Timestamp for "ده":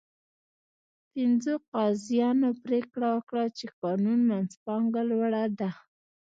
5.59-5.69